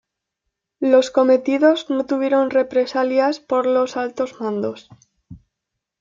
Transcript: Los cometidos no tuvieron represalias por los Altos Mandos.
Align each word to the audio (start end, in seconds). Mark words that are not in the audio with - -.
Los 0.79 1.11
cometidos 1.11 1.91
no 1.91 2.07
tuvieron 2.07 2.49
represalias 2.49 3.39
por 3.39 3.67
los 3.67 3.97
Altos 3.97 4.41
Mandos. 4.41 4.89